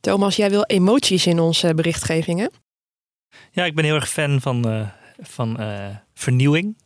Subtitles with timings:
[0.00, 2.46] Thomas, jij wil emoties in onze berichtgeving, hè?
[3.52, 4.86] Ja, ik ben heel erg fan van, uh,
[5.20, 6.76] van uh, vernieuwing.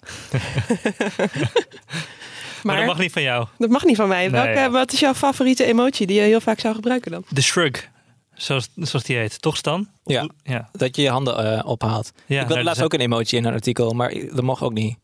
[2.62, 3.46] maar, dat mag niet van jou.
[3.58, 4.21] Dat mag niet van mij.
[4.21, 4.71] Nee, Welke, ja.
[4.71, 7.24] Wat is jouw favoriete emotie die je heel vaak zou gebruiken dan?
[7.29, 7.88] De shrug,
[8.35, 9.43] zoals, zoals die heet.
[9.43, 9.89] Toch Stan?
[10.05, 10.69] Ja, ja.
[10.73, 12.12] dat je je handen uh, ophaalt.
[12.15, 14.62] Ja, ik wilde nou, laatst dat ook een emotie in een artikel, maar dat mocht
[14.62, 14.96] ook niet.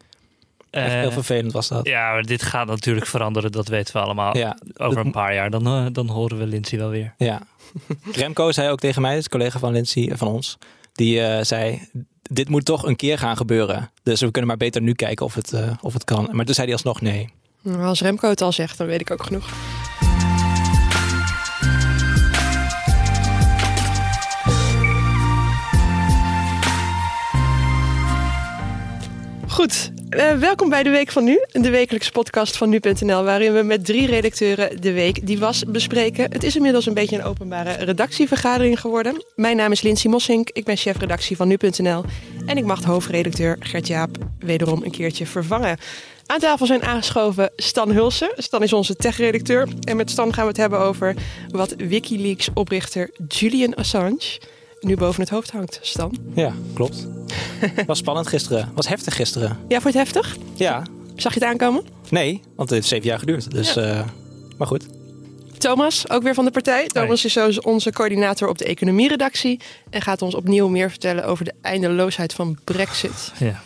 [0.70, 1.86] Echt heel Eh, vervelend was dat.
[1.86, 4.36] Ja, maar dit gaat natuurlijk veranderen, dat weten we allemaal.
[4.36, 7.14] Ja, Over dat- een paar jaar, dan, eh, dan horen we Lindsay wel weer.
[7.18, 7.40] Ja.
[8.12, 10.58] Remco zei ook tegen mij, dat is collega van Lindsay, van ons,
[10.92, 11.88] die eh, zei,
[12.22, 13.90] dit moet toch een keer gaan gebeuren.
[14.02, 16.28] Dus we kunnen maar beter nu kijken of het, eh, of het kan.
[16.32, 17.28] Maar toen zei hij alsnog nee.
[17.78, 19.48] Als Remco het al zegt, dan weet ik ook genoeg.
[29.60, 33.62] Goed, eh, welkom bij de Week van Nu, de wekelijkse podcast van Nu.nl, waarin we
[33.62, 36.32] met drie redacteuren de week die was bespreken.
[36.32, 39.24] Het is inmiddels een beetje een openbare redactievergadering geworden.
[39.34, 42.04] Mijn naam is Lindsay Mossink, ik ben chefredactie van Nu.nl
[42.46, 45.78] en ik mag hoofdredacteur Gert Jaap wederom een keertje vervangen.
[46.26, 48.32] Aan tafel zijn aangeschoven Stan Hulsen.
[48.36, 49.68] Stan is onze tech-redacteur.
[49.84, 51.14] En met Stan gaan we het hebben over
[51.48, 54.38] wat Wikileaks-oprichter Julian Assange
[54.80, 55.78] nu boven het hoofd hangt.
[55.82, 56.18] Stan?
[56.34, 57.06] Ja, klopt.
[57.86, 58.72] was spannend gisteren.
[58.74, 59.58] Was heftig gisteren.
[59.68, 60.36] Ja, voor het heftig?
[60.54, 60.82] Ja,
[61.16, 61.84] Zag je het aankomen?
[62.08, 63.50] nee, want het heeft zeven jaar geduurd.
[63.50, 64.00] Dus, eh,
[64.58, 64.86] maar goed.
[65.58, 66.86] Thomas, ook weer van de partij.
[66.86, 69.60] Thomas is zo onze coördinator op de economieredactie.
[69.90, 73.32] En gaat ons opnieuw meer vertellen over de eindeloosheid van Brexit.
[73.38, 73.60] Ja.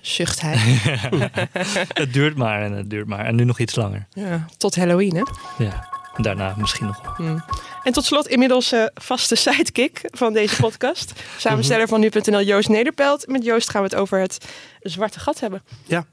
[0.00, 0.56] Zucht hij.
[2.02, 3.24] het duurt maar en het duurt maar.
[3.24, 4.06] En nu nog iets langer.
[4.12, 5.22] Ja, tot Halloween, hè?
[5.64, 5.89] Ja.
[6.20, 7.16] En daarna misschien nog.
[7.16, 7.44] Hmm.
[7.82, 11.12] En tot slot inmiddels eh, vaste sidekick van deze podcast.
[11.38, 13.26] Samensteller van nu.nl Joost Nederpelt.
[13.26, 14.38] Met Joost gaan we het over het
[14.80, 15.62] zwarte gat hebben.
[15.84, 16.04] Ja.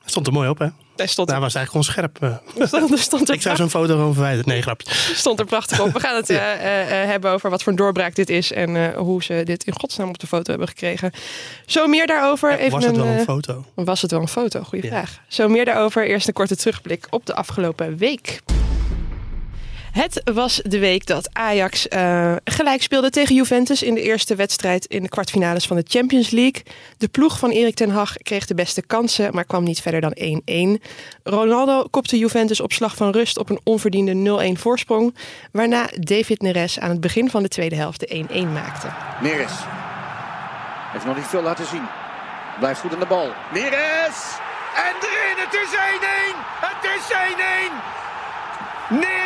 [0.00, 0.68] Het stond er mooi op, hè?
[0.96, 2.22] Daar stond, Daar was eigenlijk onscherp.
[2.22, 2.60] eh.
[2.60, 4.48] er stond, er stond, er ik zou zo'n foto gewoon verwijderen.
[4.48, 4.94] Nee, grapje.
[5.14, 5.92] stond er prachtig op.
[5.92, 8.52] We gaan het eh, eh, eh, hebben over wat voor een doorbraak dit is.
[8.52, 11.10] En eh, hoe ze dit in godsnaam op de foto hebben gekregen.
[11.66, 12.50] Zo meer daarover.
[12.50, 13.64] Ja, Even was het wel eh, een foto?
[13.74, 14.62] Was het wel een foto?
[14.62, 14.90] Goeie Ja.
[14.90, 15.18] vraag.
[15.28, 16.06] Zo meer daarover.
[16.06, 18.40] Eerst een korte terugblik op de afgelopen week.
[19.96, 24.86] Het was de week dat Ajax eh, gelijk speelde tegen Juventus in de eerste wedstrijd
[24.86, 26.62] in de kwartfinales van de Champions League.
[26.98, 30.16] De ploeg van Erik ten Hag kreeg de beste kansen, maar kwam niet verder dan
[30.78, 30.82] 1-1.
[31.22, 35.14] Ronaldo kopte Juventus op slag van rust op een onverdiende 0-1 voorsprong,
[35.52, 38.88] waarna David Neres aan het begin van de tweede helft de 1-1 maakte.
[39.22, 39.52] Neres.
[40.92, 41.86] Heeft nog niet veel laten zien.
[42.58, 43.32] Blijft goed aan de bal.
[43.52, 44.38] Neres!
[44.74, 45.36] En erin!
[45.36, 46.36] Het is 1-1!
[46.60, 47.12] Het is
[48.90, 48.98] 1-1!
[49.00, 49.25] Neres!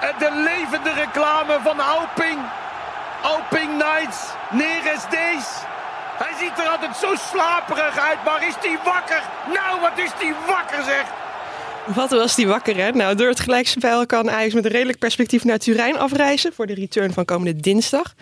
[0.00, 2.38] En De levende reclame van Alping.
[3.22, 4.18] Alping Nights.
[4.50, 5.46] Neres Days.
[6.18, 9.22] Hij ziet er altijd zo slaperig uit, maar is die wakker?
[9.46, 11.04] Nou, wat is die wakker zeg!
[11.86, 12.90] Wat was die wakker, hè?
[12.90, 16.74] Nou, door het gelijkspel kan Ajax met een redelijk perspectief naar Turijn afreizen voor de
[16.74, 18.14] return van komende dinsdag.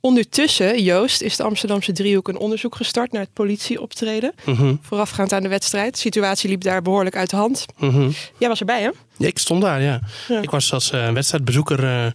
[0.00, 4.32] Ondertussen, Joost, is de Amsterdamse driehoek een onderzoek gestart naar het politieoptreden.
[4.44, 5.92] Mhm, Voorafgaand aan de wedstrijd.
[5.94, 7.66] De situatie liep daar behoorlijk uit de hand.
[7.78, 8.10] mhm.
[8.38, 8.90] Jij was erbij, hè?
[9.18, 10.00] Ja, ik stond daar, ja.
[10.28, 10.40] Ja.
[10.40, 12.12] Ik was als eh, wedstrijdbezoeker eh, eh,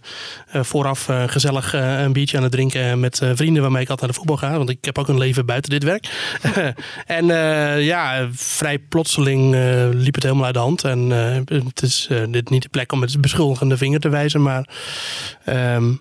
[0.64, 4.36] vooraf gezellig een biertje aan het drinken met vrienden waarmee ik altijd naar de voetbal
[4.48, 4.56] ga.
[4.56, 6.08] Want ik heb ook een leven buiten dit werk.
[7.06, 7.26] en
[7.82, 9.54] ja, vrij plotseling
[9.94, 10.84] liep het helemaal uit de hand.
[10.84, 11.10] En
[11.46, 14.42] het is dit niet de plek om met de beschuldigende vinger te wijzen.
[14.42, 14.68] Maar
[15.44, 15.92] ehm,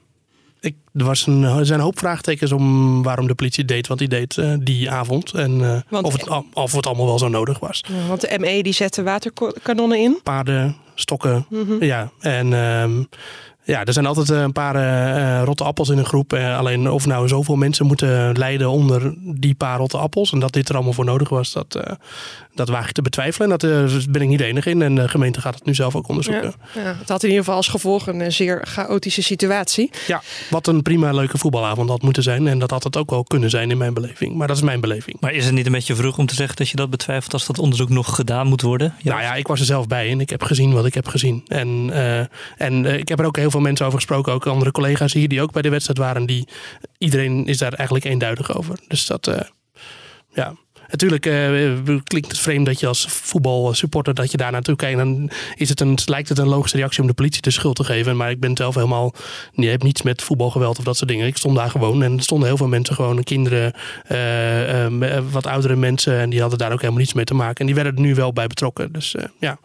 [0.94, 4.08] er, was een, er zijn een hoop vraagtekens om waarom de politie deed wat hij
[4.08, 5.32] deed eh, die avond.
[5.34, 7.84] En eh, Want- of, het, of het allemaal wel zo nodig was.
[7.88, 10.20] Ja, want de ME die zette waterkanonnen in.
[10.24, 11.46] paarden, stokken.
[11.50, 11.84] Mhm.
[11.86, 13.04] Ja, en ehm,
[13.64, 16.34] ja, er zijn altijd eh, een paar eh, rotte appels in een groep.
[16.34, 20.32] Alleen of nou zoveel mensen moeten lijden onder die paar rotte appels.
[20.32, 21.80] En dat dit er allemaal voor nodig was, dat,
[22.54, 23.52] dat waag ik te betwijfelen.
[23.52, 24.82] En dat eh, ben ik niet de enige in.
[24.82, 26.54] En de gemeente gaat het nu zelf ook onderzoeken.
[26.74, 29.92] Ja, ja, het had in ieder geval als gevolg een eh, zeer chaotische situatie.
[30.08, 32.48] Ja, wat een prima leuke voetbalavond had moeten zijn.
[32.48, 34.36] En dat had het ook wel kunnen zijn in mijn beleving.
[34.36, 35.18] Maar dat is mijn beleving.
[35.20, 37.46] Maar is het niet een beetje vroeg om te zeggen dat je dat betwijfelt als
[37.46, 38.96] dat onderzoek nog gedaan moet worden?
[39.02, 41.44] Nou ja, ik was er zelf bij en ik heb gezien wat ik heb gezien.
[41.48, 42.20] En, eh,
[42.58, 45.42] en ik heb er ook heel veel mensen over gesproken, ook andere collega's hier die
[45.42, 46.26] ook bij de wedstrijd waren.
[46.26, 46.48] Die,
[46.98, 48.80] iedereen is daar eigenlijk eenduidig over.
[48.88, 49.40] Dus dat, eh,
[50.34, 50.56] ja.
[50.92, 54.98] Natuurlijk eh, klinkt het vreemd dat je als voetbalsupporter dat je daar naartoe kijkt.
[54.98, 57.84] Dan is het een, lijkt het een logische reactie om de politie de schuld te
[57.84, 58.18] geven.
[58.18, 59.14] Maar ik ben zelf helemaal.
[59.54, 61.28] Je hebt niets met voetbalgeweld of dat soort dingen.
[61.28, 63.74] Ik stond daar gewoon en er stonden heel veel mensen, gewoon kinderen,
[64.08, 66.20] eh, eh, wat oudere mensen.
[66.20, 67.60] En die hadden daar ook helemaal niets mee te maken.
[67.60, 68.92] En die werden er nu wel bij betrokken.
[68.92, 69.60] Dus ja.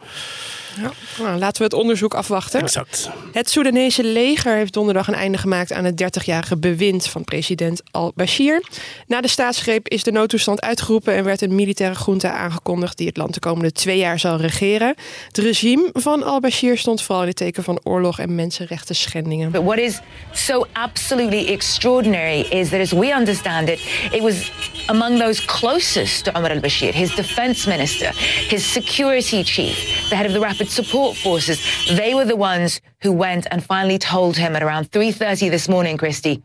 [0.81, 0.91] Ja.
[1.23, 2.61] Nou, laten we het onderzoek afwachten.
[2.61, 3.09] Exact.
[3.31, 8.63] Het Soedanese leger heeft donderdag een einde gemaakt aan het 30-jarige bewind van president al-Bashir.
[9.07, 13.17] Na de staatsgreep is de noodtoestand uitgeroepen en werd een militaire junta aangekondigd die het
[13.17, 14.95] land de komende twee jaar zal regeren.
[15.27, 19.51] Het regime van al-Bashir stond vooral in het teken van oorlog en mensenrechten schendingen.
[19.51, 19.99] But what is
[20.33, 23.79] so absolutely extraordinary is that, as we understand it,
[24.11, 24.51] it was
[24.85, 28.11] among those closest to Omar al Bashir, his defense minister,
[28.49, 29.75] his security chief,
[30.09, 31.85] the head of the rapid support forces.
[31.85, 35.97] They were the ones who went and finally told him at around 3:30 this morning,
[35.97, 36.41] Christy,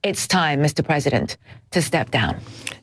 [0.00, 0.82] it's time, Mr.
[0.86, 1.36] President,
[1.68, 2.34] to step down.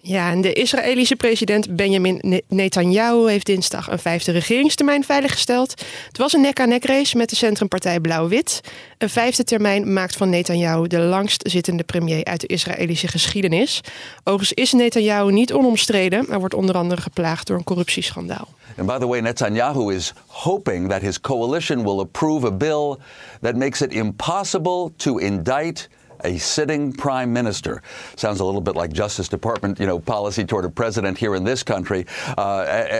[0.01, 5.83] Ja, en de Israëlische president Benjamin Ne- Netanyahu heeft dinsdag een vijfde regeringstermijn veiliggesteld.
[6.07, 8.61] Het was een nek-aan-nek race met de centrumpartij Blauw-Wit.
[8.97, 13.81] Een vijfde termijn maakt van Netanyahu de langst zittende premier uit de Israëlische geschiedenis.
[14.23, 18.47] Overigens is Netanyahu niet onomstreden, maar wordt onder andere geplaagd door een corruptieschandaal.
[18.77, 22.99] And by the way, Netanyahu is hoping that his coalition will approve a bill
[23.41, 25.87] that makes it impossible to indict
[26.25, 27.81] a sitting prime minister.
[28.15, 31.43] Sounds a little bit like Justice Department, you know, policy toward a president here in
[31.43, 32.05] this country.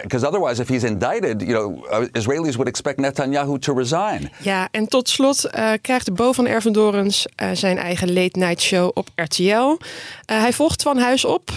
[0.04, 4.30] Because otherwise, if he's indicted, you know, uh, Israelis would expect Netanyahu to resign.
[4.42, 8.92] Ja, en tot slot eh, krijgt Bo van Ervendorens eh, zijn eigen late night show
[8.94, 9.77] op RTL.
[10.25, 11.50] Eh, hij volgt Van Huis op,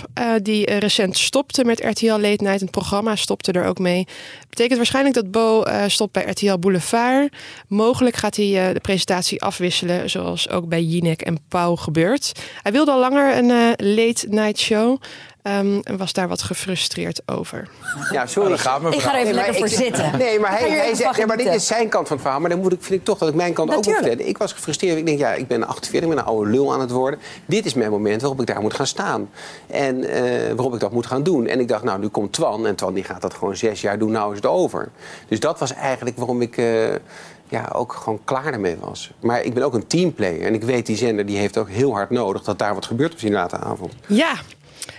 [0.43, 2.61] die recent stopte met RTL Late Night.
[2.61, 4.07] Het programma stopte er ook mee.
[4.49, 7.33] Betekent waarschijnlijk dat Bo stopt bij RTL Boulevard.
[7.69, 12.33] Mogelijk gaat hij de presentatie afwisselen, zoals ook bij Jinek en Pauw gebeurt.
[12.63, 15.01] Hij wilde al langer een eh, late night show.
[15.43, 17.69] ehm, en was daar wat gefrustreerd over.
[18.13, 18.53] Ja, sorry.
[18.53, 20.19] Ik ga er even Nee, lekker voor ik- zitten.
[20.19, 22.41] Nee, maar, hij, hij zegt, maar dit is zijn kant van het verhaal.
[22.41, 24.07] Maar dan moet ik, vind ik toch dat ik mijn kant ook moet Natuurlijk.
[24.07, 24.31] vertellen.
[24.31, 24.99] Ik was gefrustreerd.
[24.99, 27.21] Ik denk, ja, ik ben 48, ik ben een oude lul aan het worden.
[27.47, 29.31] Dit is mijn moment waarop ik daar moet gaan staan.
[29.67, 30.23] En eh,
[30.55, 31.47] waarop ik dat moet gaan doen.
[31.47, 32.67] En ik dacht, nou, nu komt Twan.
[32.67, 34.11] En Twan die gaat dat gewoon zes jaar doen.
[34.11, 34.89] Nou is het over.
[35.29, 36.57] Dus dat was eigenlijk waarom ik...
[36.57, 36.67] eh,
[37.51, 39.11] ja, ook gewoon klaar ermee was.
[39.21, 40.43] Maar ik ben ook een teamplayer.
[40.43, 42.43] En ik weet, die zender die heeft ook heel hard nodig...
[42.43, 43.93] dat daar wat gebeurt op die late avond.
[44.07, 44.35] Ja,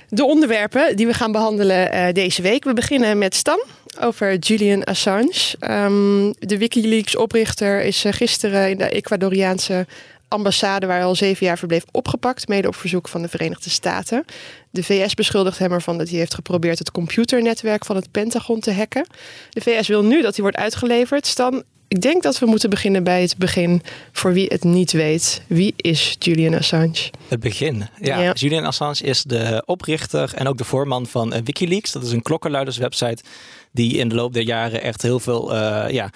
[0.09, 2.63] de onderwerpen die we gaan behandelen eh, deze week.
[2.63, 3.63] We beginnen met Stan
[3.99, 5.55] over Julian Assange.
[5.59, 9.85] Ehm, de Wikileaks-oprichter is eh, gisteren in de Ecuadoriaanse
[10.27, 12.47] ambassade, waar hij al zeven jaar verbleef, opgepakt.
[12.47, 14.25] Mede op verzoek van de Verenigde Staten.
[14.71, 18.73] De VS beschuldigt hem ervan dat hij heeft geprobeerd het computernetwerk van het Pentagon te
[18.73, 19.07] hacken.
[19.49, 21.27] De VS wil nu dat hij wordt uitgeleverd.
[21.27, 23.81] Stan, ik denk dat we moeten beginnen bij het begin.
[24.11, 27.09] Voor wie het niet weet, wie is Julian Assange?
[27.27, 27.87] Het begin.
[28.01, 28.33] Ja, Ja.
[28.33, 31.91] Julian Assange is de oprichter en ook de voorman van eh, Wikileaks.
[31.91, 33.23] Dat is een klokkenluiderswebsite
[33.71, 36.09] die in de loop der jaren echt heel veel eh, ja,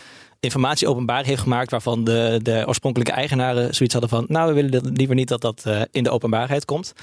[0.43, 1.71] informatie openbaar heeft gemaakt.
[1.71, 4.25] Waarvan de, de oorspronkelijke eigenaren zoiets hadden van...
[4.27, 6.93] nou, we willen liever niet dat dat eh, in de openbaarheid komt.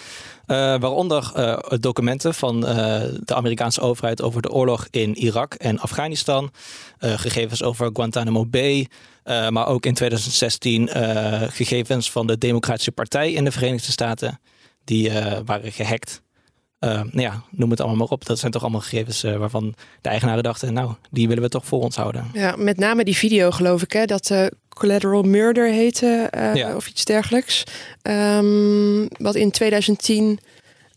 [0.51, 6.51] Eh, waaronder eh, documenten van de Amerikaanse overheid over de oorlog in Irak en Afghanistan.
[6.99, 8.89] Gegevens over Guantanamo Bay.
[9.25, 14.41] maar ook in 2016 eh, gegevens van de Democratische Partij in de Verenigde Staten.
[14.85, 15.11] Die
[15.45, 16.23] waren gehackt.
[16.81, 18.27] Eh, nou ja, noem het allemaal maar op.
[18.27, 20.73] Dat zijn toch allemaal gegevens eh, waarvan de eigenaren dachten...
[20.73, 22.27] nou, die willen we toch voor ons houden.
[22.33, 26.77] Ja, met name die video geloof ik, hè, dat eh, Collateral Murder heette eh, Ja.
[26.77, 27.65] of iets dergelijks.
[28.03, 30.39] Ehm, wat in 2010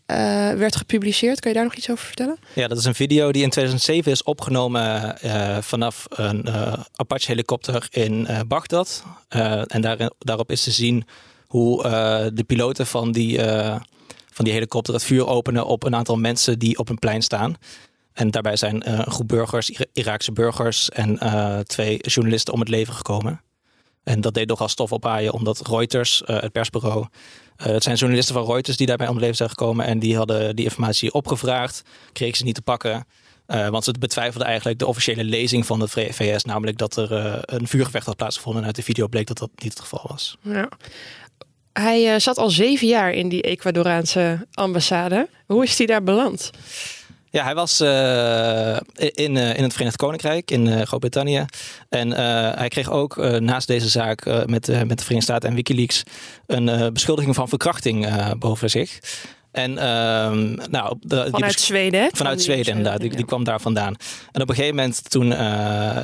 [0.06, 0.16] eh,
[0.52, 1.40] werd gepubliceerd.
[1.40, 2.36] Kan je daar nog iets over vertellen?
[2.54, 5.16] Ja, dat is een video die in 2007 is opgenomen
[5.62, 9.04] vanaf een eh, Apache-helikopter in Bagdad.
[9.66, 11.04] En daarin, daarop is te zien
[11.46, 11.82] hoe
[12.34, 13.38] de piloten van die,
[14.34, 17.56] van die helikopter het vuur openen op een aantal mensen die op een plein staan.
[18.12, 22.60] En daarbij zijn eh, een groep burgers, Ira- Iraakse burgers en eh, twee journalisten om
[22.60, 23.40] het leven gekomen.
[24.04, 27.06] En dat deed nogal stof ophaaien, omdat Reuters, eh, het persbureau,
[27.56, 29.86] het zijn journalisten van Reuters die daarbij om het leven zijn gekomen.
[29.86, 31.82] En die hadden die informatie opgevraagd,
[32.12, 33.06] kregen ze niet te pakken.
[33.46, 37.12] want ze betwijfelden eigenlijk de officiële lezing van de VS, namelijk dat er
[37.54, 38.60] een vuurgevecht had plaatsgevonden.
[38.60, 40.36] En uit de video bleek dat dat niet het geval was.
[40.40, 40.68] Ja.
[41.80, 45.28] Hij eh, zat al zeven jaar in die Ecuadoraanse ambassade.
[45.46, 46.50] Hoe is hij daar beland?
[47.30, 51.44] Ja, hij was eh, in, eh, in het Verenigd Koninkrijk, in Groot-Brittannië.
[51.88, 52.10] En
[52.56, 56.02] hij kreeg ook naast deze zaak met, met de Verenigde Staten en Wikileaks
[56.46, 58.98] een beschuldiging van verkrachting boven zich.
[59.54, 63.00] En ehm, nou, de, Vanuit Zweden, Vanuit Zweden, inderdaad.
[63.00, 63.94] Die, die kwam daar vandaan.
[64.32, 65.96] En op een gegeven moment toen eh,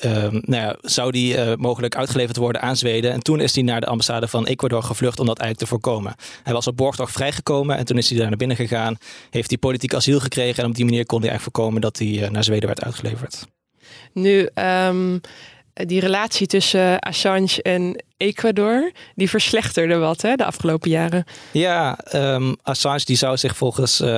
[0.00, 3.12] ehm, nou ja, zou die eh, mogelijk uitgeleverd worden aan Zweden.
[3.12, 6.14] En toen is hij naar de ambassade van Ecuador gevlucht om dat eigenlijk te voorkomen.
[6.42, 8.96] Hij was op borgtocht vrijgekomen en toen is hij daar naar binnen gegaan.
[9.30, 12.22] Heeft hij politiek asiel gekregen en op die manier kon hij eigenlijk voorkomen dat hij
[12.22, 13.46] eh, naar Zweden werd uitgeleverd.
[14.12, 15.18] Nu, ehm,
[15.72, 21.24] die relatie tussen Assange en Ecuador, die verslechterde wat hè, de afgelopen jaren.
[21.52, 24.08] Ja, ehm, Assange die zou zich volgens eh,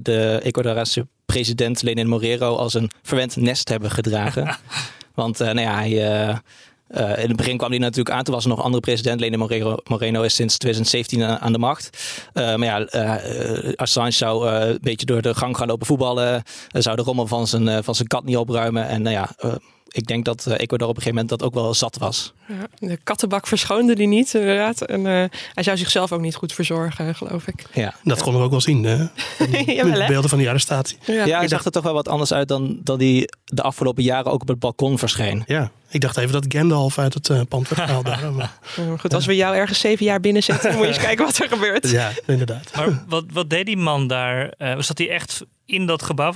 [0.00, 4.56] de Ecuadoraanse president Lenin Morero als een verwend nest hebben gedragen.
[5.14, 5.90] Want nou ja, hij,
[7.22, 8.24] in het begin kwam hij natuurlijk aan.
[8.24, 9.20] Toen was er nog andere president.
[9.20, 11.90] Lene Moreno, Moreno is sinds 2017 aan de macht.
[12.32, 12.86] maar ja,
[13.76, 16.42] Assange zou een beetje door de gang gaan lopen voetballen.
[16.68, 18.88] zou de rommel van zijn, van zijn kat niet opruimen.
[18.88, 19.30] En nou ja
[19.88, 22.32] ik denk dat uh, Ecuador op een gegeven moment dat ook wel zat was.
[22.48, 24.82] Ja, de kattenbak verschoonde die niet, inderdaad.
[24.82, 25.24] En uh,
[25.54, 27.66] hij zou zichzelf ook niet goed verzorgen, geloof ik.
[27.72, 28.82] Ja, dat konden we ook wel zien.
[28.82, 30.98] de beelden van die arrestatie.
[31.06, 34.02] Ja, ja hij zag er toch wel wat anders uit dan, dan die de afgelopen
[34.02, 35.42] jaren ook op het balkon verscheen.
[35.46, 38.06] Ja, ik dacht even dat Gandalf uit het uh, pand werd gehaald.
[38.06, 38.52] daar, maar,
[39.00, 41.48] goed, als we jou ergens zeven jaar binnen zetten, moet je eens kijken wat er
[41.48, 41.90] gebeurt.
[41.90, 42.70] Ja, inderdaad.
[42.76, 44.54] Maar wat, wat deed die man daar?
[44.58, 46.32] Uh, zat hij echt in dat gebouw?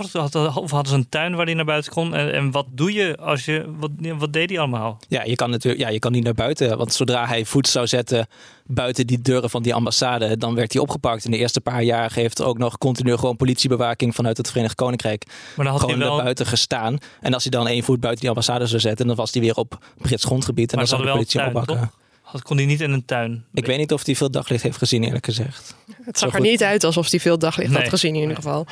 [0.55, 2.15] Of hadden ze een tuin waar hij naar buiten kon?
[2.15, 3.75] En, en wat doe je als je.
[3.79, 4.99] Wat, wat deed hij allemaal?
[5.09, 6.79] Ja, je kan natuurlijk ja, je kan niet naar buiten.
[6.79, 8.29] Want zodra hij voet zou zetten
[8.69, 11.25] buiten die deuren van die ambassade, dan werd hij opgepakt.
[11.25, 14.75] In de eerste paar jaar heeft er ook nog continu gewoon politiebewaking vanuit het Verenigd
[14.75, 15.25] Koninkrijk.
[15.27, 16.23] Maar dan had gewoon hij wel...
[16.23, 16.99] buiten gestaan.
[17.21, 19.48] En als hij dan één voet buiten die ambassade zou zetten, dan was hij weer
[19.57, 20.73] op Brits grondgebied.
[20.73, 21.91] En dan zou de politie oppakken.
[22.23, 23.45] Had, kon hij niet in een tuin?
[23.53, 25.75] Ik weet niet of hij veel daglicht heeft gezien, eerlijk gezegd.
[26.03, 28.67] Het zag er niet uit alsof hij veel daglicht had gezien, in ieder geval.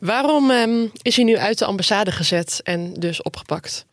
[0.00, 3.86] Waarom um, is hij nu uit de ambassade gezet en dus opgepakt?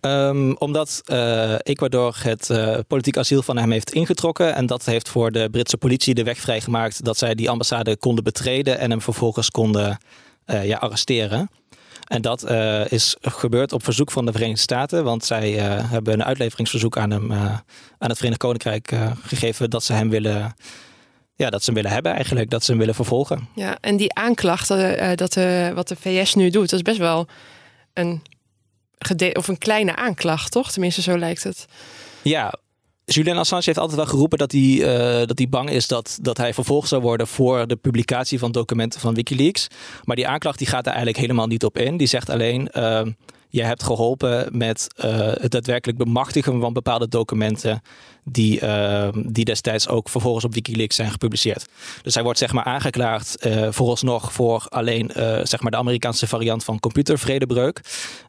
[0.00, 4.54] Um, omdat uh, Ecuador het uh, politiek asiel van hem heeft ingetrokken.
[4.54, 8.24] En dat heeft voor de Britse politie de weg vrijgemaakt dat zij die ambassade konden
[8.24, 9.98] betreden en hem vervolgens konden
[10.46, 11.50] uh, ja, arresteren.
[12.08, 15.04] En dat uh, is gebeurd op verzoek van de Verenigde Staten.
[15.04, 17.42] Want zij uh, hebben een uitleveringsverzoek aan, hem, uh,
[17.98, 20.54] aan het Verenigd Koninkrijk gegeven dat ze hem willen.
[21.34, 23.48] Ja, dat ze hem willen hebben eigenlijk, dat ze hem willen vervolgen.
[23.54, 24.68] Ja, en die aanklacht,
[25.14, 25.34] dat,
[25.74, 27.26] wat de VS nu doet, dat is best wel
[27.92, 28.22] een,
[29.32, 30.72] of een kleine aanklacht, toch?
[30.72, 31.66] Tenminste, zo lijkt het.
[32.22, 32.54] Ja,
[33.10, 36.36] Julian Assange heeft altijd wel geroepen dat hij, uh, dat hij bang is dat, dat
[36.36, 39.68] hij vervolgd zou worden voor de publicatie van documenten van Wikileaks.
[40.04, 41.96] Maar die aanklacht die gaat daar eigenlijk helemaal niet op in.
[41.96, 42.68] Die zegt alleen.
[42.72, 43.02] Uh,
[43.50, 47.82] je hebt geholpen met uh, het daadwerkelijk bemachtigen van bepaalde documenten
[48.30, 51.66] die, uh, die destijds ook vervolgens op Wikileaks zijn gepubliceerd.
[52.02, 55.10] Dus hij wordt zeg maar aangeklaagd uh, vooralsnog voor alleen
[55.42, 57.80] zeg maar de Amerikaanse variant van computervredebreuk.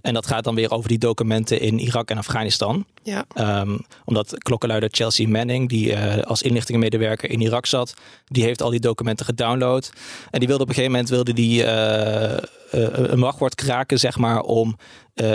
[0.01, 2.85] En dat gaat dan weer over die documenten in Irak en Afghanistan.
[3.03, 3.25] Ja.
[3.61, 7.93] Um, omdat klokkenluider Chelsea Manning, die als inlichtingenmedewerker in Irak zat,
[8.25, 9.91] die heeft al die documenten gedownload.
[10.31, 11.63] En die wilde op een gegeven moment wilde die
[12.71, 14.77] een wachtwoord kraken, zeg maar, om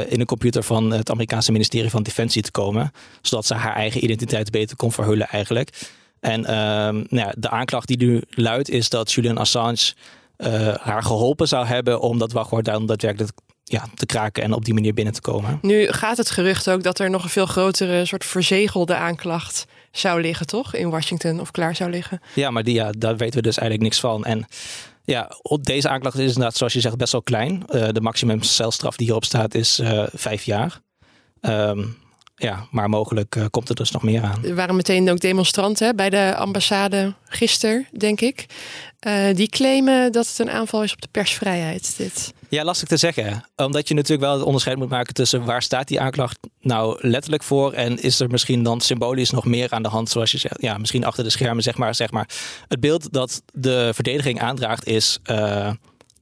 [0.09, 2.93] in een computer van het Amerikaanse ministerie van Defensie te komen.
[3.23, 5.71] Zodat ze haar eigen identiteit beter kon verhullen eigenlijk.
[6.21, 9.93] En uh, nou ja, de aanklacht die nu luidt is dat Julian Assange
[10.39, 13.33] uh, haar geholpen zou hebben om dat wachtwoord dan daadwerkelijk
[13.65, 15.59] ja, te kraken en op die manier binnen te komen.
[15.63, 20.21] Nu gaat het gerucht ook dat er nog een veel grotere soort verzegelde aanklacht zou
[20.21, 20.75] liggen, toch?
[20.75, 22.21] In Washington of klaar zou liggen.
[22.35, 24.25] Ja, maar die, ja, daar weten we dus eigenlijk niks van.
[24.25, 24.47] En
[25.05, 25.31] ja,
[25.61, 27.63] deze aanklacht is inderdaad, zoals je zegt, best wel klein.
[27.69, 30.81] Uh, de maximum celstraf die hierop staat is uh, vijf jaar.
[31.41, 31.97] Um,
[32.35, 34.45] ja, maar mogelijk uh, komt er dus nog meer aan.
[34.45, 38.47] Er waren meteen ook demonstranten bij de ambassade gisteren, denk ik.
[39.35, 41.95] die claimen dat het een aanval is op de persvrijheid.
[41.97, 42.33] Dit.
[42.49, 43.45] Ja, lastig te zeggen.
[43.57, 47.43] Omdat je natuurlijk wel het onderscheid moet maken tussen waar staat die aanklacht nou letterlijk
[47.43, 50.63] voor en is er misschien dan symbolisch nog meer aan de hand, zoals je zegt.
[50.63, 51.95] Ja, misschien achter de schermen, zeg maar.
[51.95, 52.29] Zeg maar.
[52.69, 55.19] Het beeld dat de verdediging aandraagt is.
[55.31, 55.71] Uh,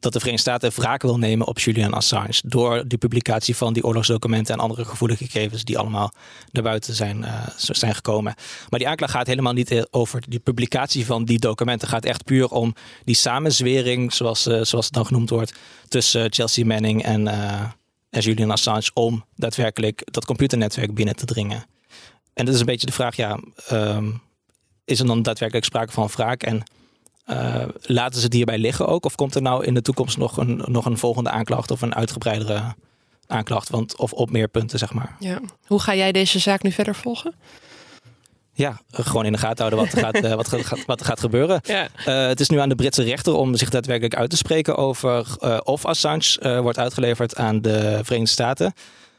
[0.03, 2.41] dat de Verenigde Staten wraak wil nemen op Julian Assange.
[2.45, 6.13] Door de publicatie van die oorlogsdocumenten en andere gevoelige gegevens die allemaal
[6.51, 8.35] naar buiten zijn, uh, zijn gekomen.
[8.69, 11.89] Maar die aanklacht gaat helemaal niet over die publicatie van die documenten.
[11.89, 15.53] Het gaat echt puur om die samenzwering, zoals, uh, zoals het dan genoemd wordt,
[15.89, 17.29] tussen Chelsea Manning en,
[18.11, 21.65] en Julian Assange om daadwerkelijk dat computernetwerk binnen te dringen.
[22.35, 23.39] En dat is een beetje de vraag, ja,
[23.73, 24.21] um,
[24.85, 26.43] is er dan daadwerkelijk sprake van wraak?
[26.43, 26.63] En
[27.27, 29.05] uh, laten ze het hierbij liggen ook?
[29.05, 31.95] Of komt er nou in de toekomst nog een, nog een volgende aanklacht of een
[31.95, 32.75] uitgebreidere
[33.27, 33.71] aanklacht?
[33.71, 35.17] Want, of op meer punten, zeg maar.
[35.19, 35.41] Ja.
[35.67, 37.35] Hoe ga jij deze zaak nu verder volgen?
[38.55, 41.21] Ja, gewoon in de gaten houden wat er gaat, uh, wat, gaat, wat er gaat
[41.21, 41.61] gebeuren.
[41.63, 41.89] Ja.
[41.99, 45.27] Uh, het is nu aan de Britse rechter om zich daadwerkelijk uit te spreken over
[45.65, 48.73] of Assange wordt uitgeleverd aan de Verenigde Staten.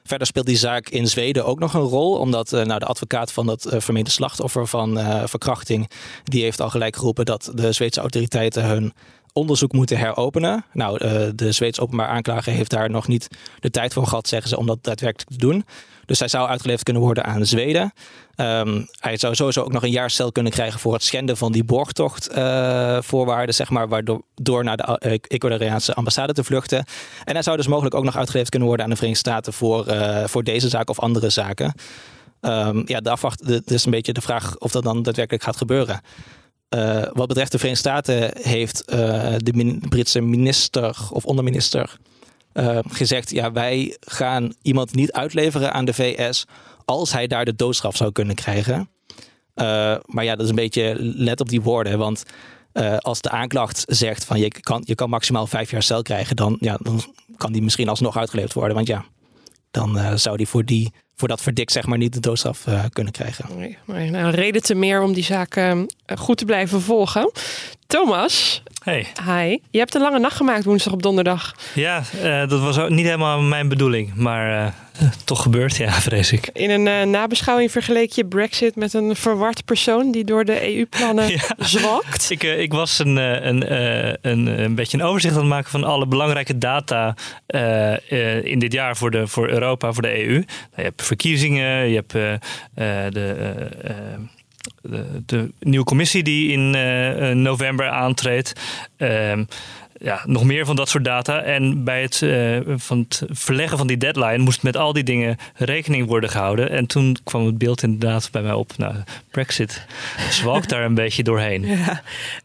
[0.03, 3.31] Verder speelt die zaak in Zweden ook nog een rol, omdat uh, nou, de advocaat
[3.31, 5.89] van dat uh, vermeende slachtoffer van uh, verkrachting,
[6.24, 8.93] die heeft al gelijk geroepen dat de Zweedse autoriteiten hun
[9.33, 10.65] onderzoek moeten heropenen.
[10.73, 10.97] Nou,
[11.35, 13.27] de Zweedse openbaar aanklager heeft daar nog niet
[13.59, 15.65] de tijd voor gehad, zeggen ze, om dat daadwerkelijk te doen.
[16.05, 17.93] Dus hij zou uitgeleverd kunnen worden aan Zweden.
[18.35, 21.51] Um, hij zou sowieso ook nog een jaar cel kunnen krijgen voor het schenden van
[21.51, 26.85] die borgtochtvoorwaarden, uh, zeg maar, waardoor door naar de uh, Ecuadoriaanse ambassade te vluchten.
[27.23, 29.85] En hij zou dus mogelijk ook nog uitgeleverd kunnen worden aan de Verenigde Staten voor,
[30.25, 31.73] voor deze zaak of andere zaken.
[32.41, 35.57] Um, ja, de afwacht, de, is een beetje de vraag of dat dan daadwerkelijk gaat
[35.57, 36.01] gebeuren.
[36.74, 38.88] Uh, wat betreft de Verenigde Staten heeft
[39.38, 41.98] de min Britse minister of onderminister
[42.53, 46.46] eh, gezegd: ja, wij gaan iemand niet uitleveren aan de VS
[46.86, 48.89] als hij daar de doodstraf zou kunnen krijgen.
[50.06, 51.98] Maar ja, dat is een beetje let op die woorden.
[51.98, 52.24] Want
[52.98, 56.58] als de aanklacht zegt van je kan, je kan maximaal vijf jaar cel krijgen, dan,
[56.60, 57.01] ja, dan
[57.38, 58.75] kan die misschien alsnog uitgeleverd worden.
[58.75, 59.06] Want ja,
[59.72, 63.13] dan zou die voor, die voor dat verdik zeg maar niet de doodstraf uh, kunnen
[63.13, 63.46] krijgen.
[63.86, 65.62] Nee, nou, reden te meer om die zaak
[66.05, 67.32] goed te blijven volgen.
[67.93, 69.07] Thomas, Hey.
[69.25, 69.57] Hi.
[69.69, 71.55] Je hebt een lange nacht gemaakt woensdag op donderdag.
[71.73, 74.15] Ja, uh, dat was ook niet helemaal mijn bedoeling.
[74.15, 76.50] Maar uh, toch gebeurd, ja, vrees ik.
[76.53, 81.29] In een uh, nabeschouwing vergeleek je Brexit met een verward persoon die door de EU-plannen
[81.38, 81.41] ja.
[81.59, 82.29] zwakt.
[82.29, 83.73] Ik, ik was een, een,
[84.21, 87.15] een, een beetje een overzicht aan het maken van alle belangrijke data
[88.43, 90.33] in dit jaar voor, de, voor Europa, voor de EU.
[90.33, 90.45] Nou,
[90.75, 92.12] je hebt verkiezingen, je hebt
[93.13, 93.47] de
[94.82, 98.53] de, de, nieuwe commissie die in uh, november aantreedt.
[98.98, 99.39] Uh,
[100.00, 101.41] ja, nog meer van dat soort data.
[101.41, 105.38] En bij het, uh, van het verleggen van die deadline moest met al die dingen
[105.55, 106.70] rekening worden gehouden.
[106.70, 108.77] En toen kwam het beeld inderdaad bij mij op.
[108.77, 108.96] Nou,
[109.32, 109.86] Brexit
[110.29, 111.65] zwalkt daar een beetje doorheen.
[111.65, 112.01] Ja.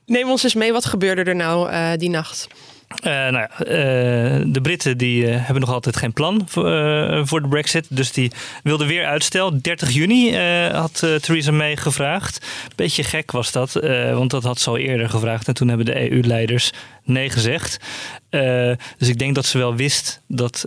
[0.07, 2.49] Neem ons eens mee, wat gebeurde er nou uh, die nacht?
[2.88, 7.42] Uh, nou ja, uh, de Britten die uh, hebben nog altijd geen plan voor, voor,
[7.42, 7.87] de Brexit.
[7.88, 9.62] Dus die wilden weer uitstel.
[9.62, 10.37] 30 juni
[10.73, 12.47] had Theresa May gevraagd.
[12.76, 13.73] Beetje gek was dat,
[14.12, 15.49] want dat had ze al eerder gevraagd.
[15.49, 16.73] En toen hebben de EU-leiders
[17.04, 17.78] nee gezegd.
[18.99, 20.59] dus ik denk dat ze wel wist dat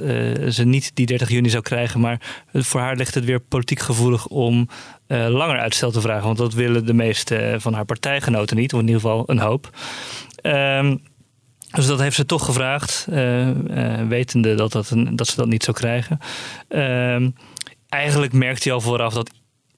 [0.49, 1.99] ze niet die 30 juni zou krijgen.
[1.99, 2.21] Maar
[2.53, 4.69] voor haar ligt het weer politiek gevoelig om
[5.07, 6.25] langer uitstel te vragen.
[6.25, 8.73] Want dat willen de meeste van haar partijgenoten niet.
[8.73, 9.69] Of in ieder geval een hoop.
[10.41, 10.95] Ehm,
[11.71, 15.63] dus dat heeft ze toch gevraagd, uh, uh, wetende dat, dat, dat ze dat niet
[15.63, 16.19] zou krijgen.
[16.69, 17.27] Uh,
[17.89, 19.31] eigenlijk merkte hij al vooraf dat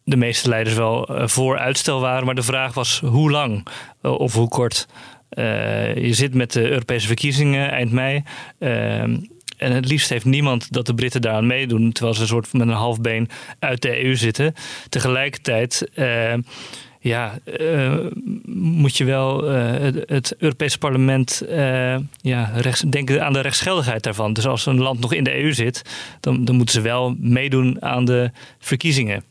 [0.04, 2.26] de meeste leiders wel uh, voor uitstel waren.
[2.26, 3.68] Maar de vraag was hoe lang
[4.02, 4.88] of hoe kort.
[5.96, 8.24] je zit met de Europese verkiezingen eind mei.
[8.60, 9.18] Ehm,
[9.58, 12.68] en het liefst heeft niemand dat de Britten daaraan meedoen, terwijl ze een soort met
[12.68, 14.54] een half been uit de EU zitten.
[14.90, 15.90] Tegelijkertijd
[17.04, 17.96] ja, uh,
[18.46, 24.04] moet je wel uh, het, het Europese parlement uh, ja, rechts, denken aan de rechtsgeldigheid
[24.04, 24.34] daarvan.
[24.34, 25.82] Dus als een land nog in de EU zit,
[26.20, 29.24] dan, dan moeten ze wel meedoen aan de verkiezingen.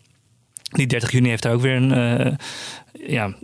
[0.63, 2.39] Die 30 juni heeft daar ook weer een.
[3.07, 3.35] ja,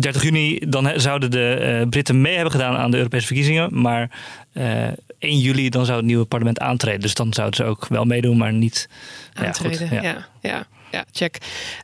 [0.00, 3.80] 30 juni, dan zouden de Britten mee hebben gedaan aan de Europese verkiezingen.
[3.80, 4.10] Maar
[4.52, 7.00] 1 juli, dan zou het nieuwe parlement aantreden.
[7.00, 8.88] Dus dan zouden ze ook wel meedoen, maar niet
[9.32, 9.80] aantreden.
[9.80, 10.02] Ja, goed, ja.
[10.02, 11.36] ja, ja ja, check.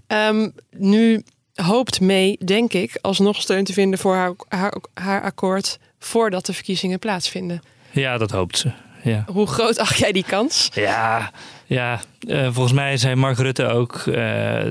[0.08, 1.22] Um, nu
[1.54, 6.52] hoopt May, denk ik, alsnog steun te vinden voor haar, haar, haar akkoord voordat de
[6.52, 7.60] verkiezingen plaatsvinden.
[7.90, 8.72] Ja, dat hoopt ze.
[9.06, 9.24] Ja.
[9.26, 10.68] Hoe groot acht jij die kans?
[10.74, 11.30] Ja,
[11.66, 14.14] ja, uh, volgens mij zei Mark Rutte ook, uh,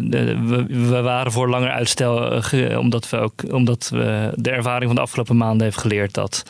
[0.02, 4.86] de, we, we, waren voor langer uitstel, uh, omdat, we ook, omdat we de ervaring
[4.86, 6.44] van de afgelopen maanden heeft geleerd dat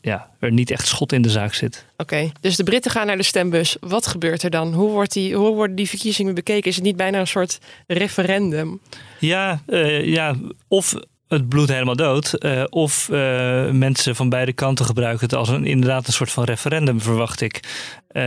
[0.00, 1.86] ja, er niet echt schot in de zaak zit.
[1.92, 3.76] Oké, okay, dus de Britten gaan naar de stembus.
[3.80, 4.72] Wat gebeurt er dan?
[4.72, 6.70] Hoe, wordt die, hoe worden die verkiezingen bekeken?
[6.70, 8.80] Is het niet bijna een soort referendum?
[9.18, 9.60] Ja,
[10.02, 10.34] ja
[10.68, 10.94] of
[11.28, 12.36] het bloed helemaal dood.
[12.38, 16.44] Uh, of uh, mensen van beide kanten gebruiken het als een, inderdaad een soort van
[16.44, 17.60] referendum, verwacht ik.
[18.12, 18.22] Uh,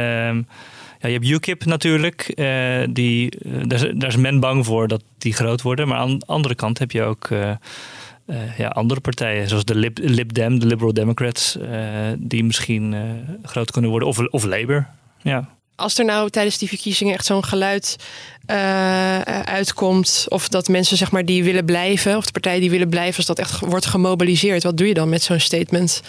[0.99, 2.33] ja, je hebt UKIP natuurlijk.
[2.35, 3.31] Uh, die,
[3.67, 5.87] daar, is, daar, is, men bang voor dat die groot worden.
[5.87, 7.29] Maar aan de andere kant heb je ook
[8.57, 11.57] ja, andere partijen, zoals de Lib, Lib Dem, de Liberal Democrats,
[12.17, 12.95] die misschien
[13.43, 14.07] groot kunnen worden.
[14.07, 14.87] Of, of Labour.
[15.21, 17.95] Ja als er nou tijdens die verkiezingen echt zo'n geluid
[18.51, 22.89] uh, uitkomt, of dat mensen zeg maar die willen blijven, of de partijen die willen
[22.89, 26.01] blijven, als dat echt wordt gemobiliseerd, wat doe je dan met zo'n statement?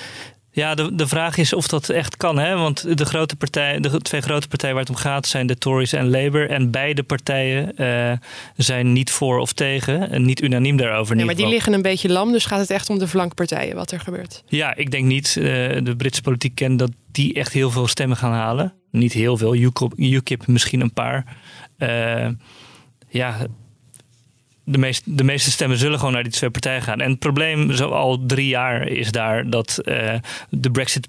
[0.59, 2.39] Ja, de, de vraag is of dat echt kan.
[2.39, 2.57] Hè?
[2.57, 5.93] Want de, grote partij, de twee grote partijen waar het om gaat zijn de Tories
[5.93, 6.51] en Labour.
[6.51, 8.13] En beide partijen uh,
[8.57, 10.11] zijn niet voor of tegen.
[10.11, 11.17] En niet unaniem daarover.
[11.17, 12.33] Ja, maar die liggen een beetje lam.
[12.33, 14.43] Dus gaat het echt om de flankpartijen wat er gebeurt?
[14.47, 15.37] Ja, ik denk niet.
[15.39, 15.45] Uh,
[15.83, 18.75] de Britse politiek kent dat die echt heel veel stemmen gaan halen.
[18.91, 19.55] Niet heel veel.
[19.55, 21.37] UKIP, UKIP misschien een paar.
[21.79, 22.29] Uh,
[23.09, 23.37] ja,
[24.73, 27.01] de, meest, de meeste stemmen zullen gewoon naar die twee partijen gaan.
[27.01, 30.15] En het probleem zo al drie jaar is daar dat uh,
[30.51, 31.09] de brexit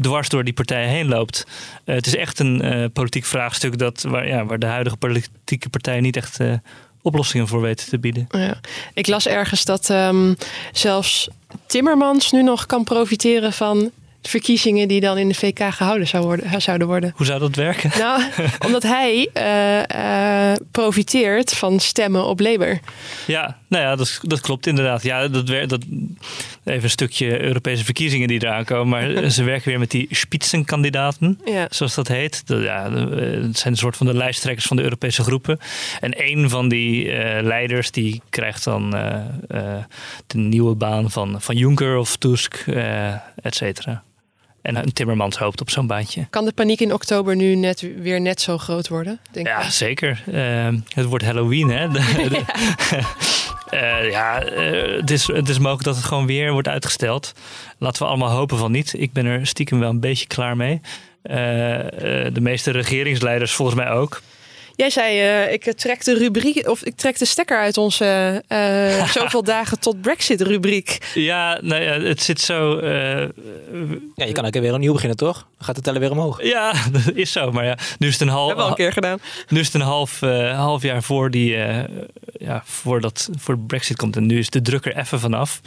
[0.00, 1.46] dwars door die partijen heen loopt.
[1.84, 5.68] Uh, het is echt een uh, politiek vraagstuk dat, waar, ja, waar de huidige politieke
[5.68, 6.38] partijen niet echt
[7.02, 8.26] oplossingen voor weten te bieden.
[8.30, 8.60] Ja.
[8.94, 10.36] Ik las ergens dat um,
[10.72, 11.28] zelfs
[11.66, 13.90] Timmermans nu nog kan profiteren van
[14.22, 17.12] verkiezingen die dan in de VK gehouden zou worden, zouden worden.
[17.16, 17.90] Hoe zou dat werken?
[17.98, 18.22] Nou,
[18.66, 22.80] omdat hij uh, uh, profiteert van stemmen op Labour.
[23.26, 25.02] Ja, nou ja, dat, dat klopt inderdaad.
[25.02, 25.80] Ja, dat, dat,
[26.64, 28.88] even een stukje Europese verkiezingen die eraan komen.
[28.88, 31.66] Maar ze werken weer met die spitsenkandidaten, ja.
[31.70, 32.46] zoals dat heet.
[32.46, 35.58] Dat, ja, het zijn een soort van de lijsttrekkers van de Europese groepen.
[36.00, 38.90] En een van die uh, leiders die krijgt dan
[40.26, 42.64] de nieuwe baan van, van Juncker of Tusk,
[43.42, 44.02] et cetera.
[44.66, 46.26] En Timmermans hoopt op zo'n baantje.
[46.30, 49.18] Kan de paniek in oktober nu net, weer net zo groot worden?
[49.30, 50.22] Denk Ja, zeker.
[50.32, 51.88] Eh, het wordt Halloween, hè?
[51.90, 52.44] De- de-
[53.70, 57.32] Eh, ja, eh, het, is, het is mogelijk dat het gewoon weer wordt uitgesteld.
[57.78, 58.94] Laten we allemaal hopen van niet.
[58.98, 60.80] Ik ben er stiekem wel een beetje klaar mee.
[61.22, 61.34] Eh,
[62.32, 64.22] de meeste regeringsleiders volgens mij ook.
[64.76, 69.10] Jij zei, eh, ik trek de rubriek, of ik trek de stekker uit onze eh,
[69.18, 71.10] zoveel dagen tot Brexit rubriek.
[71.14, 72.78] Ja, nou ja, het zit zo.
[72.78, 73.28] eh,
[74.14, 75.36] Ja, je kan ook weer opnieuw beginnen, toch?
[75.56, 76.42] Dan gaat de teller weer omhoog.
[76.42, 77.52] ja, dat is zo.
[77.52, 78.46] Maar ja, nu is het een half.
[78.46, 79.18] Hebben we al een keer gedaan.
[79.48, 81.84] Nu is het een half, eh, half jaar voor die, eh,
[82.38, 84.16] ja, voordat voor de Brexit komt.
[84.16, 85.60] En nu is de druk er even vanaf.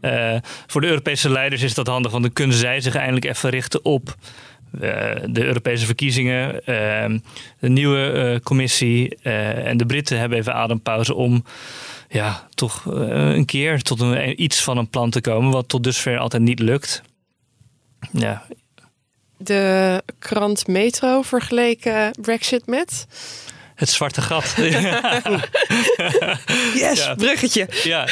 [0.00, 0.34] Eh,
[0.66, 3.84] voor de Europese leiders is dat handig, want dan kunnen zij zich eindelijk even richten
[3.84, 4.14] op eh,
[5.30, 7.14] de Europese verkiezingen, eh,
[7.60, 9.16] de nieuwe eh, commissie.
[9.22, 11.44] eh, en de Britten hebben even adempauze om
[12.08, 15.84] ja, toch eh, een keer tot een, iets van een plan te komen, wat tot
[15.84, 17.02] dusver altijd niet lukt.
[18.12, 18.42] Ja,
[19.36, 23.06] De krant Metro vergeleken Brexit met.
[23.74, 24.54] het zwarte gat.
[26.74, 27.14] Yes, Ja.
[27.14, 27.68] bruggetje.
[27.84, 28.08] Ja,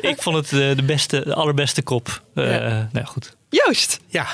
[0.00, 2.22] ik vond het de, beste, de allerbeste kop.
[2.34, 2.88] Eh Ja.
[2.92, 3.36] Nou goed.
[3.64, 4.26] Joost, Ja,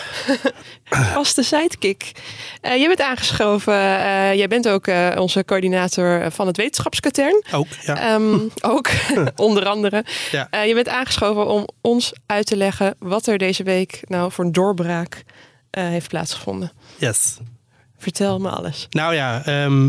[1.15, 2.13] vaste sidekick.
[2.61, 3.75] Eh jij bent aangeschoven.
[3.75, 7.45] eh, jij bent ook eh, onze coördinator van het wetenschapskatern.
[7.53, 7.67] ook.
[7.87, 7.97] Ja.
[8.15, 8.39] Ehm,
[8.75, 8.91] ook,
[9.37, 10.05] onder andere.
[10.31, 10.63] Ja.
[10.63, 14.53] Je bent aangeschoven om ons uit te leggen wat er deze week nou voor een
[14.53, 15.23] doorbraak
[15.71, 16.73] heeft plaatsgevonden.
[16.99, 17.37] Yes.
[17.99, 18.87] Vertel me alles.
[18.91, 19.85] Nou ja, eh,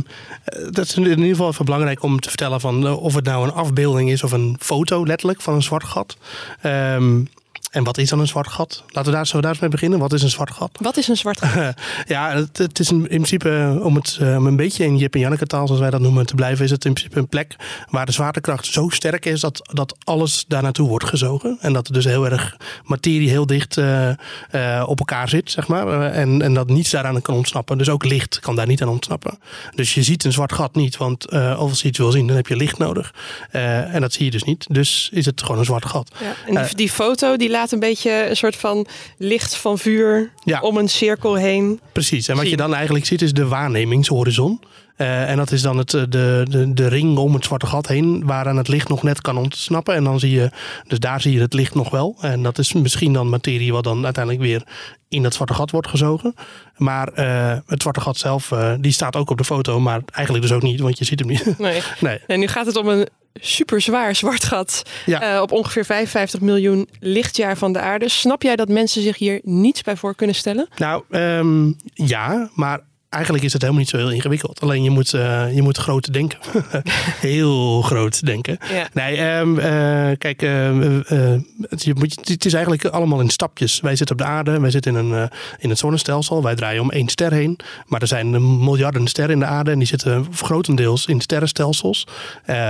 [0.69, 3.53] dat is in ieder geval even belangrijk om te vertellen van of het nou een
[3.53, 6.17] afbeelding is of een foto letterlijk van een zwart gat.
[6.61, 7.23] Ehm,
[7.71, 8.83] en wat is dan een zwart gat?
[8.87, 9.99] Laten we daar, we daar eens mee beginnen.
[9.99, 10.69] Wat is een zwart gat?
[10.81, 11.73] Wat is een zwart gat?
[12.07, 14.97] ja, het, het is in, in principe, eh, om het eh, om een beetje in
[14.97, 17.27] Jip en Janneke taal, zoals wij dat noemen, te blijven, is het in principe een
[17.27, 17.55] plek
[17.89, 21.57] waar de zwaartekracht zo sterk is dat, dat alles daar naartoe wordt gezogen.
[21.61, 25.67] En dat er dus heel erg materie heel dicht eh, eh, op elkaar zit, zeg
[25.67, 26.11] maar.
[26.11, 27.77] En, en dat niets daaraan kan ontsnappen.
[27.77, 29.39] Dus ook licht kan daar niet aan ontsnappen.
[29.75, 32.35] Dus je ziet een zwart gat niet, want eh, als je iets wil zien, dan
[32.35, 33.13] heb je licht nodig.
[33.51, 34.65] Eh, en dat zie je dus niet.
[34.69, 36.11] Dus is het gewoon een zwart gat.
[36.19, 36.33] Ja.
[36.47, 38.85] En die, die foto die laat een beetje een soort van
[39.17, 40.59] licht van vuur Ja.
[40.59, 41.79] om een cirkel heen.
[41.91, 42.27] Precies.
[42.27, 44.59] En wat je dan eigenlijk ziet is de waarnemingshorizon.
[44.95, 47.87] Eh, en dat is dan het, eh, de, de, de ring om het zwarte gat
[47.87, 49.95] heen, waaraan het licht nog net kan ontsnappen.
[49.95, 50.49] En dan zie je,
[50.87, 52.15] dus daar zie je het licht nog wel.
[52.19, 54.63] En dat is misschien dan materie wat dan uiteindelijk weer
[55.09, 56.35] in dat zwarte gat wordt gezogen.
[56.77, 60.55] Maar eh, het zwarte gat zelf, die staat ook op de foto, maar eigenlijk dus
[60.55, 61.57] ook niet, want je ziet hem niet.
[61.57, 61.81] Nee.
[61.99, 62.19] nee.
[62.27, 65.35] En nu gaat het om een super zwaar zwart gat Ja.
[65.35, 68.09] eh, op ongeveer 55 miljoen lichtjaar van de aarde.
[68.09, 70.67] Snap jij dat mensen zich hier niets bij voor kunnen stellen?
[70.77, 72.79] Nou, ehm, ja, maar
[73.11, 74.61] eigenlijk is het helemaal niet zo heel ingewikkeld.
[74.61, 76.39] Alleen je moet, eh, je moet groot denken.
[77.29, 78.57] heel groot denken.
[78.73, 78.87] Ja.
[78.93, 81.33] Nee, ehm, eh, kijk, ehm, eh,
[81.69, 83.79] het, je moet, het is eigenlijk allemaal in stapjes.
[83.79, 86.43] Wij zitten op de aarde, wij zitten in, een, in het zonnestelsel.
[86.43, 87.59] Wij draaien om één ster heen.
[87.85, 92.07] Maar er zijn miljarden sterren in de aarde en die zitten grotendeels in sterrenstelsels.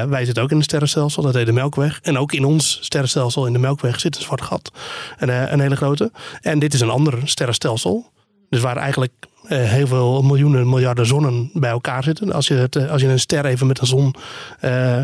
[0.07, 1.99] Wij zitten ook in een sterrenstelsel, dat heet de Melkweg.
[2.01, 4.71] En ook in ons sterrenstelsel in de Melkweg zit een zwart gat.
[5.17, 6.11] Een, een hele grote.
[6.41, 8.09] En dit is een ander sterrenstelsel.
[8.49, 9.11] Dus waar eigenlijk
[9.57, 12.33] heel veel miljoenen, miljarden zonnen bij elkaar zitten.
[12.33, 14.15] Als je, het, eh, als je een ster even met een zon,
[14.59, 15.03] eh,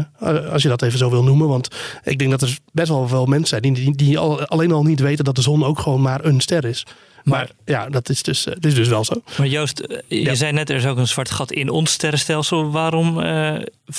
[0.52, 1.48] als je dat even zo wil noemen.
[1.48, 1.68] Want
[2.04, 4.84] ik denk dat er best wel veel mensen zijn die, die, die al, alleen al
[4.84, 6.86] niet weten dat de zon ook gewoon maar een ster is.
[7.30, 9.22] Maar, ja, dat is, dus, eh, dat is dus wel zo.
[9.38, 10.36] Maar Joost, eh, je Ja.
[10.36, 12.72] zei net er is ook een zwart gat in ons sterrenstelsel.
[12.72, 13.54] Waarom eh,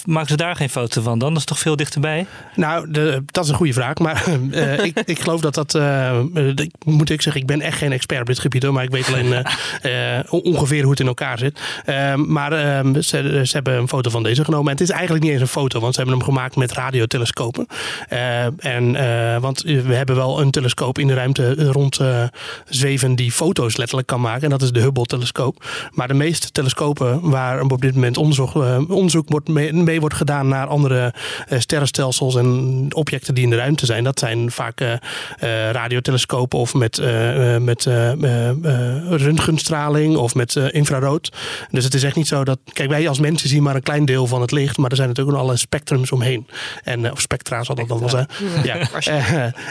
[0.04, 1.28] maken ze daar geen foto van dan?
[1.28, 2.26] Dat is toch veel dichterbij?
[2.54, 3.98] Nou, de, dat is een goede vraag.
[3.98, 4.24] Maar
[4.86, 5.74] ik, ik geloof dat dat.
[6.58, 8.72] ik, moet ik zeggen, ik ben echt geen expert op dit gebied hoor.
[8.72, 9.46] Maar ik weet alleen
[10.28, 11.60] ongeveer hoe het in elkaar zit.
[11.84, 14.66] Eh, maar eh, ze, ze hebben een foto van deze genomen.
[14.66, 17.66] En het is eigenlijk niet eens een foto, want ze hebben hem gemaakt met radiotelescopen.
[18.08, 18.92] Eh, en,
[19.40, 22.00] want we hebben wel een telescoop in de ruimte rond
[22.68, 24.42] zweven die foto's letterlijk kan maken.
[24.42, 25.64] En dat is de Hubble-telescoop.
[25.92, 30.14] Maar de meeste telescopen waar op dit moment onderzoek, eh, onderzoek wordt mee, mee wordt
[30.14, 31.14] gedaan naar andere
[31.48, 36.74] eh, sterrenstelsels en objecten die in de ruimte zijn, dat zijn vaak eh, radiotelescopen of
[36.74, 37.84] met, eh, met
[39.10, 41.32] röntgenstraling of met infrarood.
[41.70, 42.58] Dus het is echt niet zo dat.
[42.72, 45.08] Kijk, wij als mensen zien maar een klein deel van het licht, maar er zijn
[45.08, 46.46] natuurlijk ook alle spectrums omheen.
[46.84, 48.28] En, of spectra zal dat dan wel zijn.
[48.62, 48.76] Ja.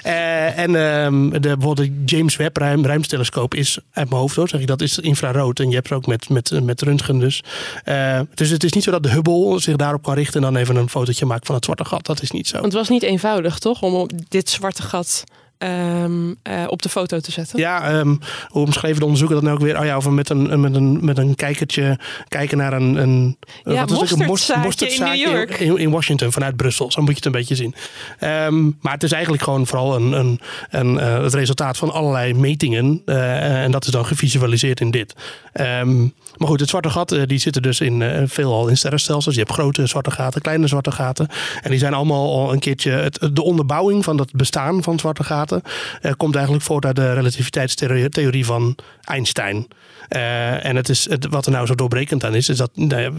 [0.04, 2.86] Eh, en ehm, de, bijvoorbeeld de James Webb ruim,
[3.54, 5.60] is uit mijn hoofd hoor, zeg ik, dat is infrarood.
[5.60, 7.44] En je hebt er ook met, met, met röntgen dus.
[7.84, 10.62] Eh, dus het is niet zo dat de Hubble zich daarop kan richten en dan
[10.62, 12.06] even een fotootje maakt van het zwarte gat.
[12.06, 12.54] Dat is niet zo.
[12.54, 13.82] Want het was niet eenvoudig, toch?
[13.82, 15.24] Om op dit zwarte gat
[15.58, 17.60] ehm, eh, op de foto te zetten.
[17.60, 18.16] Ja, ehm,
[18.48, 19.80] hoe omschreven de onderzoeker dat nou ook weer?
[19.80, 23.86] Oh ja, of met een, met een, met een kijkertje kijken naar een, een, Ja,
[23.86, 24.20] wat is het?
[24.20, 25.60] Een in New York.
[25.60, 26.92] In, in Washington vanuit Brussel.
[26.92, 27.76] Zo moet je het een beetje zien.
[28.20, 30.40] Ehm, maar het is eigenlijk gewoon vooral een, een,
[30.70, 33.02] een, eh, het resultaat van allerlei metingen.
[33.06, 35.16] eh, en dat is dan gevisualiseerd in dit.
[36.38, 39.34] Maar goed, het zwarte gat, eh, die zitten dus in eh, veelal in sterrenstelsels.
[39.34, 41.28] Je hebt grote zwarte gaten, kleine zwarte gaten.
[41.62, 42.92] En die zijn allemaal al een keertje.
[42.92, 47.14] Het, de onderbouwing van het bestaan van zwarte gaten eh, komt eigenlijk voort uit de
[47.14, 49.68] relativiteitstheorie van Einstein.
[50.08, 53.12] Eh, en het is, wat er nou zo doorbrekend aan is, is dat nou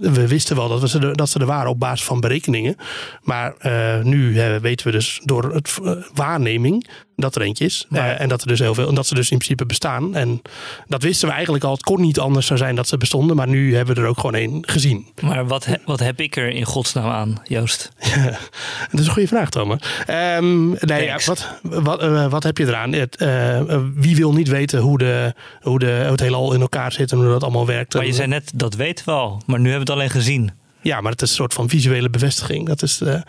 [0.00, 2.76] we wisten wel dat, ze, er- dat ze er waren op basis van berekeningen.
[3.22, 5.78] Maar eh, nu weten we dus door het
[6.14, 6.88] waarneming
[7.20, 7.86] dat er eentje is.
[7.90, 10.14] En dat er dus heel veel, en dat ze dus in principe bestaan.
[10.14, 10.42] En
[10.86, 11.72] dat wisten we eigenlijk al.
[11.72, 13.36] Het kon niet anders zo zijn dat ze bestonden.
[13.36, 15.06] Maar nu hebben we er ook gewoon één gezien.
[15.20, 17.90] Maar wat, he- wat heb ik er in godsnaam aan, Joost?
[18.90, 19.78] Dat is een goede vraag, Thomas.
[20.06, 22.92] Ehm nee, ja, wat, wat, eh, wat heb je eraan?
[22.92, 23.60] Het, eh,
[23.94, 27.18] wie wil niet weten hoe, de, hoe, de, hoe het heelal in elkaar zit en
[27.18, 27.94] hoe dat allemaal werkt?
[27.94, 29.42] Maar je zei net, dat weten we al.
[29.46, 30.50] Maar nu hebben we het alleen gezien.
[30.82, 32.66] Ja, maar het is een soort van visuele bevestiging.
[32.66, 33.20] Dat is, eh,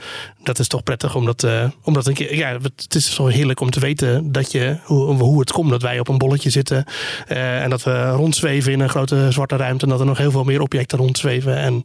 [0.44, 3.70] dat is toch prettig, omdat, eh, omdat een keer, ja, het is zo heerlijk om
[3.70, 6.86] te weten dat je, hoe, hoe het komt dat wij op een bolletje zitten.
[7.28, 9.84] eh, en dat we rondzweven in een grote zwarte ruimte.
[9.86, 11.58] En dat er nog heel veel meer objecten rondzweven.
[11.58, 11.84] En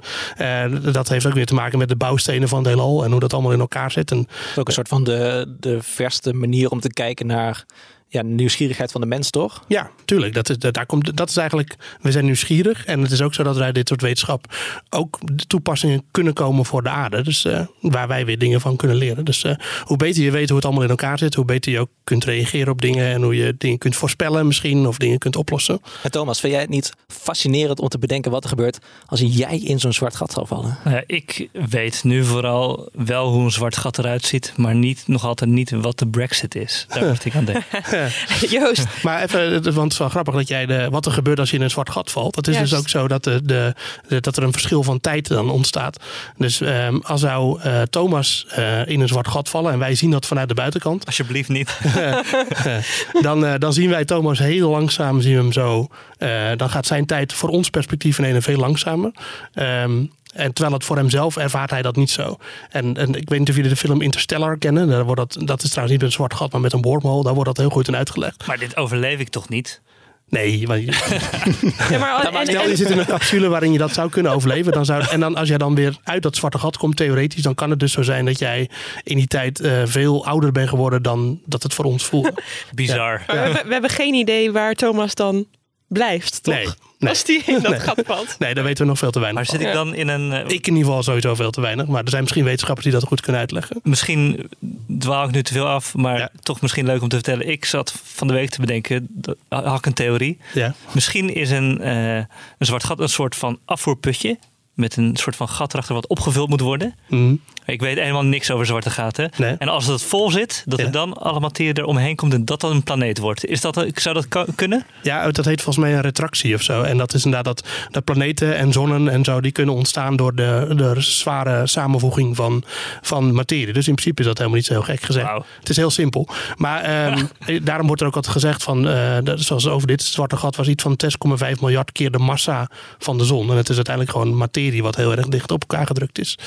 [0.92, 3.32] dat heeft ook weer te maken met de bouwstenen van het heelal en hoe dat
[3.32, 4.10] allemaal in elkaar zit.
[4.10, 7.64] En Het is ook een soort van de, de verste manier om te kijken naar
[8.08, 9.64] ja, de nieuwsgierigheid van de mens, toch?
[9.68, 10.34] Ja, tuurlijk.
[10.34, 12.84] Dat is, daar komt, dat is eigenlijk, we zijn nieuwsgierig.
[12.84, 14.54] En het is ook zo dat wij dit soort wetenschap
[14.90, 17.22] ook de toepassingen kunnen komen voor de aarde.
[17.22, 19.24] Dus eh, waar wij weer dingen van kunnen leren.
[19.24, 21.80] Dus eh, hoe beter je weet hoe het allemaal in elkaar zit, hoe beter je
[21.80, 23.06] ook kunt reageren op dingen.
[23.06, 25.80] En hoe je dingen kunt voorspellen misschien, of dingen kunt oplossen.
[26.02, 29.58] En Thomas, vind jij het niet fascinerend om te bedenken wat er gebeurt als jij
[29.58, 30.78] in zo'n zwart gat zou vallen?
[30.84, 34.52] Nou ja, ik weet nu vooral wel hoe een zwart gat eruit ziet.
[34.56, 36.86] Maar niet, nog altijd niet wat de brexit is.
[36.88, 37.64] Daar moest ik aan denken.
[38.50, 41.50] Joost, Maar even, want het is wel grappig dat jij de, wat er gebeurt als
[41.50, 42.36] je in een zwart gat valt.
[42.36, 42.70] Het is Juist.
[42.70, 43.74] dus ook zo dat, de, de,
[44.08, 46.02] de- dat er een verschil van tijd dan ontstaat.
[46.36, 50.10] Dus ehm, als zou eh, Thomas eh, in een zwart gat vallen en wij zien
[50.10, 51.06] dat vanuit de buitenkant.
[51.06, 51.78] Alsjeblieft niet.
[53.22, 55.86] dan, eh, dan zien wij Thomas heel langzaam, zien we hem zo.
[56.18, 59.10] Eh, dan gaat zijn tijd voor ons perspectief ineens veel langzamer.
[59.54, 60.04] Ehm,
[60.36, 62.36] en terwijl het voor hemzelf ervaart hij dat niet zo.
[62.70, 64.88] En, en ik weet niet of jullie de film Interstellar kennen.
[64.88, 67.22] Daar wordt dat, dat is trouwens niet met een zwart gat, maar met een wormhole.
[67.24, 68.46] Daar wordt dat heel goed in uitgelegd.
[68.46, 69.80] Maar dit overleef ik toch niet?
[70.28, 70.86] Nee, want je-
[71.90, 74.32] ja, maar, en- stel en- je zit in een capsule waarin je dat zou kunnen
[74.32, 74.72] overleven.
[74.72, 77.54] Dan zou, en dan als jij dan weer uit dat zwarte gat komt, theoretisch, dan
[77.54, 78.70] kan het dus zo zijn dat jij
[79.02, 82.32] in die tijd eh, veel ouder bent geworden dan dat het voor ons voelde.
[82.74, 83.22] Bizar.
[83.26, 85.46] maar we hebben geen idee waar Thomas dan
[85.88, 86.54] blijft, toch?
[86.54, 86.66] Nee,
[86.98, 87.08] nee.
[87.10, 87.80] Als die in dat Nee.
[87.80, 88.36] gat valt.
[88.38, 89.58] Nee, daar weten we nog veel te weinig Maar van.
[89.58, 90.32] zit ik dan in een...
[90.32, 91.86] eh, Ik in ieder geval sowieso veel te weinig.
[91.86, 93.80] Maar er zijn misschien wetenschappers die dat goed kunnen uitleggen.
[93.82, 94.50] Misschien
[94.98, 96.30] dwaal ik nu te veel af, maar Ja.
[96.42, 97.48] toch misschien leuk om te vertellen.
[97.48, 99.08] Ik zat van de week te bedenken,
[99.48, 100.38] had ik een theorie.
[100.54, 100.74] Ja.
[100.92, 102.26] Misschien is een, eh, een
[102.58, 104.38] zwart gat een soort van afvoerputje.
[104.76, 106.94] Met een soort van gat erachter wat opgevuld moet worden.
[107.08, 107.34] Mhm.
[107.66, 109.30] Ik weet helemaal niks over zwarte gaten.
[109.36, 109.54] Nee.
[109.58, 110.84] En als het vol zit, dat Ja.
[110.84, 113.44] er dan alle materie eromheen komt en dat dan een planeet wordt.
[113.46, 114.86] Is dat, zou dat kunnen?
[115.02, 116.82] Ja, dat heet volgens mij een retractie of zo.
[116.82, 120.34] En dat is inderdaad dat, dat planeten en zonnen en zo, die kunnen ontstaan door
[120.34, 122.64] de, de zware samenvoeging van,
[123.02, 123.72] van materie.
[123.72, 125.28] Dus in principe is dat helemaal niet zo heel gek gezegd.
[125.58, 126.28] Het is heel simpel.
[126.56, 127.24] Maar ehm,
[127.64, 130.68] daarom wordt er ook altijd gezegd van, eh, dat, zoals over dit zwarte gat was
[130.68, 133.50] iets van 6,5 miljard keer de massa van de zon.
[133.50, 136.38] En het is uiteindelijk gewoon materie wat heel erg dicht op elkaar gedrukt is.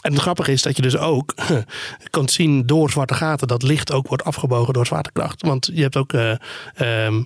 [0.00, 1.34] En het grappige is dat je dus ook
[2.10, 5.42] kunt zien door zwarte gaten dat licht ook wordt afgebogen door zwaartekracht.
[5.42, 6.34] Want je hebt ook eh,
[6.74, 7.22] ehm,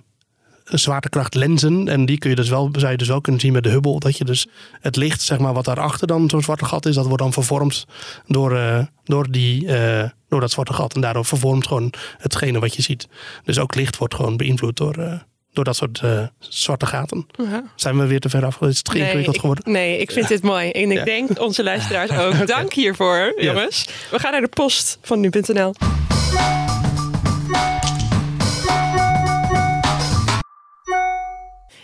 [0.65, 1.89] zwaartekrachtlenzen.
[1.89, 3.99] En die kun je dus wel, zou je dus wel kunnen zien met de Hubble.
[3.99, 4.47] Dat je dus
[4.81, 7.87] het licht, zeg maar, wat daarachter dan zo'n zwarte gat is, dat wordt dan vervormd
[8.27, 10.95] door, eh, door, die, eh, door dat zwarte gat.
[10.95, 13.09] En daardoor vervormt gewoon hetgene wat je ziet.
[13.45, 17.27] Dus ook licht wordt gewoon beïnvloed door, door dat soort eh, zwarte gaten.
[17.37, 17.65] Ja.
[17.77, 18.61] Zijn we weer te ver af?
[18.61, 19.73] Is het ingewikkeld ik, geworden?
[19.73, 20.71] nee, ik vind dit mooi.
[20.71, 21.05] En ik Ja.
[21.05, 22.47] denk onze luisteraars ook.
[22.47, 23.89] Dank hiervoor, jongens.
[24.11, 25.75] We gaan naar de post van nu.nl.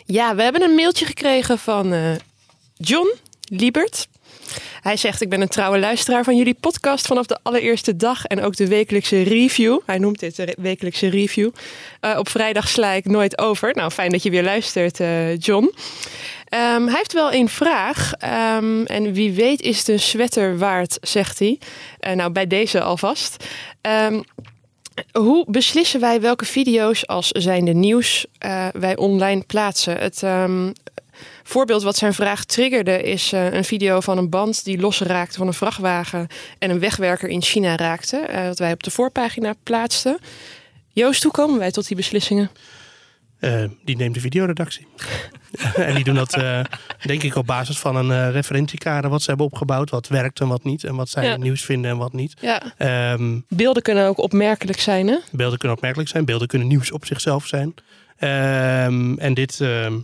[0.04, 2.11] Ja, we hebben een mailtje gekregen van eh,
[2.76, 4.09] John Liebert.
[4.88, 8.42] Hij zegt: Ik ben een trouwe luisteraar van jullie podcast vanaf de allereerste dag en
[8.42, 9.79] ook de wekelijkse review.
[9.87, 11.51] Hij noemt dit de wekelijkse review.
[12.01, 13.74] Eh, op vrijdag sla ik nooit over.
[13.74, 15.74] Nou, fijn dat je weer luistert, eh, John.
[16.44, 18.12] Ehm, hij heeft wel een vraag.
[18.12, 21.59] Ehm, en wie weet is het een sweater waard, zegt hij.
[21.98, 23.44] Eh, nou, bij deze alvast.
[23.81, 24.20] Ehm,
[25.12, 28.27] hoe beslissen wij welke video's als zijnde nieuws
[28.72, 29.96] wij online plaatsen?
[29.96, 30.22] Het,
[31.49, 35.47] Voorbeeld wat zijn vraag triggerde is eh, een video van een band die losraakte van
[35.47, 36.27] een vrachtwagen
[36.59, 38.17] en een wegwerker in China raakte.
[38.17, 40.19] eh, dat wij op de voorpagina plaatsten.
[40.89, 42.51] Joost, hoe komen wij tot die beslissingen?
[43.39, 44.87] Eh, die neemt de videoredactie.
[45.75, 46.31] en die doen dat,
[47.05, 49.91] denk ik, op basis van een eh, referentiekader wat ze hebben opgebouwd.
[49.91, 50.85] Wat werkt en wat niet.
[50.85, 51.37] En wat zij Ja.
[51.37, 52.35] nieuws vinden en wat niet.
[52.41, 55.17] Ja, Ehm, beelden kunnen ook opmerkelijk zijn, hè?
[55.33, 56.25] beelden kunnen opmerkelijk zijn.
[56.25, 57.75] Beelden kunnen nieuws op zichzelf zijn.
[58.17, 59.95] Ehm, en dit, ehm,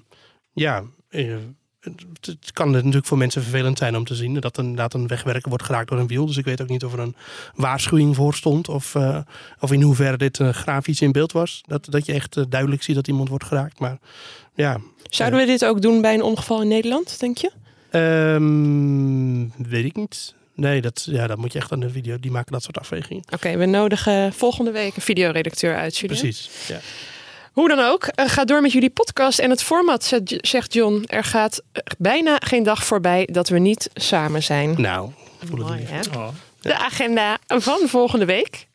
[0.53, 0.83] ja,
[1.14, 1.37] eh,
[1.81, 5.07] het, het kan natuurlijk voor mensen vervelend zijn om te zien dat een, inderdaad een
[5.07, 6.27] wegwerker wordt geraakt door een wiel.
[6.27, 7.16] Dus ik weet ook niet of er een
[7.55, 8.68] waarschuwing voor stond.
[8.68, 9.18] Of, eh,
[9.61, 11.62] of in hoeverre dit eh, grafisch in beeld was.
[11.66, 13.79] Dat, dat je echt duidelijk ziet dat iemand wordt geraakt.
[13.79, 13.98] Maar
[14.55, 17.50] ja, Zouden we dit ook doen bij een ongeval in Nederland, denk je?
[17.90, 20.35] ehm, weet ik niet.
[20.55, 22.18] Nee, dat, ja, dat moet je echt aan de video.
[22.20, 23.24] Die maken dat soort afwegingen.
[23.33, 26.18] Oké, we nodigen volgende week een videoredacteur uit, Julian.
[26.20, 26.50] Precies.
[26.68, 26.81] Ja.
[27.55, 30.05] Hoe dan ook, eh, ga door met jullie podcast en het format,
[30.40, 31.05] zegt- John.
[31.07, 34.75] Er gaat eh, bijna geen dag voorbij dat we niet samen zijn.
[34.81, 35.11] Nou,
[35.45, 36.01] voel het Mooi?
[36.17, 36.29] Oh.
[36.61, 38.67] De agenda van volgende week.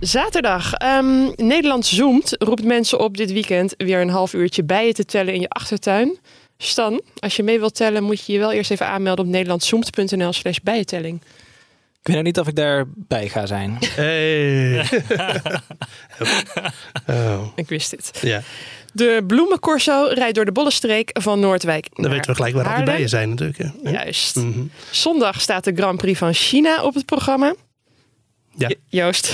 [0.00, 0.72] Zaterdag.
[0.72, 2.36] ehm, Nederland zoomt.
[2.38, 6.18] Roept mensen op dit weekend weer een half uurtje bijen te tellen in je achtertuin.
[6.58, 10.32] Stan, als je mee wilt tellen, moet je je wel eerst even aanmelden op nederlandzoomt.nl
[10.32, 11.20] slash bijentelling.
[12.04, 13.78] Ik weet nog niet of ik daarbij ga zijn.
[13.80, 14.80] Hey.
[17.06, 18.10] oh, Ik wist dit.
[18.22, 18.42] ja.
[18.92, 21.88] De bloemencorso rijdt door de Bollestreek van Noordwijk.
[21.94, 22.94] Dan weten we gelijk waar al die Haarlem.
[22.94, 23.58] bijen zijn natuurlijk.
[23.58, 23.90] hè.
[23.90, 24.36] Juist.
[24.36, 24.60] Mhm.
[24.90, 27.54] Zondag staat de Grand Prix van China op het programma.
[28.56, 28.68] Ja.
[28.68, 29.26] Jo- Joost,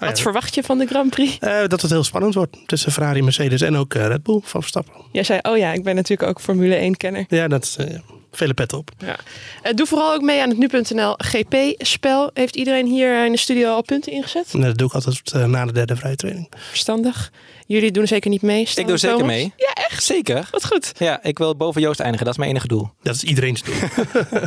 [0.00, 0.06] ja.
[0.06, 1.38] wat verwacht je van de Grand Prix?
[1.38, 4.60] Eh, dat het heel spannend wordt tussen Ferrari, Mercedes en ook eh, Red Bull van
[4.60, 4.94] Verstappen.
[5.12, 7.24] Jij zei, oh ja, ik ben natuurlijk ook Formule 1-kenner.
[7.28, 7.98] Ja, dat is eh,
[8.38, 8.90] vele pet op.
[8.98, 9.16] Ja.
[9.62, 12.30] Eh, doe vooral ook mee aan het nu.nl GP-spel.
[12.34, 14.48] Heeft iedereen hier in de studio al punten ingezet?
[14.52, 16.48] En dat doe ik altijd eh, na de derde vrije training.
[16.56, 17.32] Verstandig.
[17.66, 18.68] Jullie doen zeker niet mee.
[18.74, 19.34] Ik doe zeker Thomas?
[19.34, 19.52] mee.
[19.56, 20.04] Ja, echt.
[20.04, 20.48] Zeker.
[20.50, 20.92] Wat goed.
[20.98, 22.24] Ja, ik wil boven Joost eindigen.
[22.24, 22.90] Dat is mijn enige doel.
[23.02, 23.74] Dat is iedereen's doel.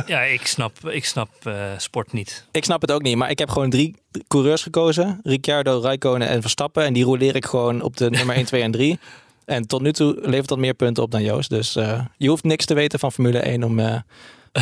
[0.06, 2.44] Ja, ik snap, ik snap eh, sport niet.
[2.50, 3.94] Ik snap het ook niet, maar ik heb gewoon drie
[4.28, 5.20] coureurs gekozen.
[5.22, 6.84] Ricciardo, Raikkonen en Verstappen.
[6.84, 8.98] En die roleer ik gewoon op de nummer 1, 2 en 3.
[9.44, 11.50] En tot nu toe levert dat meer punten op dan Joost.
[11.50, 13.96] Dus eh, je hoeft niks te weten van Formule 1 om, eh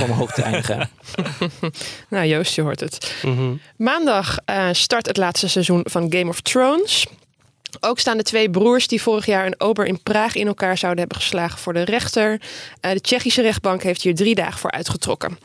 [0.03, 0.90] om hoog te eindigen.
[2.09, 3.14] Nou, Joost, je hoort het.
[3.23, 3.55] Mhm.
[3.77, 7.07] Maandag eh, start het laatste seizoen van Game of Thrones.
[7.81, 11.01] Ook staan de twee broers die vorig jaar een ober in Praag in elkaar zouden
[11.01, 12.40] hebben geslagen voor de rechter.
[12.81, 15.38] Eh, de Tsjechische rechtbank heeft hier drie dagen voor uitgetrokken.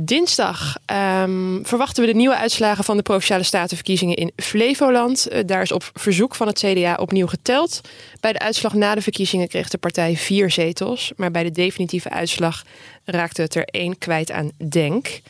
[0.00, 5.26] Dinsdag ehm, verwachten we de nieuwe uitslagen van de provinciale statenverkiezingen in Flevoland.
[5.26, 7.80] Eh, daar is op verzoek van het CDA opnieuw geteld.
[8.20, 11.12] Bij de uitslag na de verkiezingen kreeg de partij vier zetels.
[11.16, 12.62] Maar bij de definitieve uitslag
[13.04, 15.20] raakte het er één kwijt aan Denk.